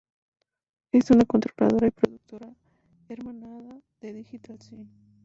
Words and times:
Es 0.91 1.11
una 1.11 1.25
controladora 1.25 1.85
y 1.85 1.91
productora-hermanada 1.91 3.79
de 3.99 4.13
Digital 4.13 4.59
Sin. 4.59 4.89